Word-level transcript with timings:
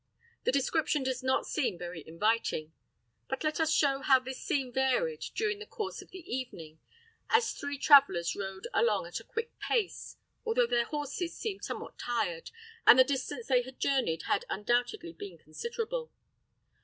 The 0.45 0.51
description 0.51 1.03
does 1.03 1.21
not 1.21 1.45
seem 1.45 1.77
very 1.77 2.03
inviting. 2.07 2.73
But 3.29 3.43
let 3.43 3.59
us 3.59 3.71
show 3.71 3.99
how 4.01 4.17
this 4.19 4.41
scene 4.41 4.73
varied 4.73 5.19
during 5.35 5.59
the 5.59 5.67
course 5.67 6.01
of 6.01 6.09
the 6.09 6.23
evening, 6.27 6.79
as 7.29 7.51
three 7.53 7.77
travelers 7.77 8.35
rode 8.35 8.65
along 8.73 9.05
at 9.05 9.19
a 9.19 9.23
quick 9.23 9.51
pace, 9.59 10.17
although 10.43 10.65
their 10.65 10.85
horses 10.85 11.35
seemed 11.37 11.63
somewhat 11.63 11.99
tired, 11.99 12.49
and 12.87 12.97
the 12.97 13.03
distance 13.03 13.45
they 13.45 13.61
had 13.61 13.79
journeyed 13.79 14.23
had 14.23 14.43
undoubtedly 14.49 15.13
been 15.13 15.37
considerable. 15.37 16.11